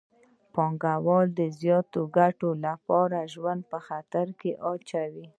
پانګوال 0.53 1.27
د 1.39 1.41
زیاتې 1.59 2.01
ګټې 2.17 2.51
لپاره 2.65 3.29
ژوند 3.33 3.61
په 3.71 3.77
خطر 3.87 4.27
کې 4.39 4.51
اچوي 4.71 5.25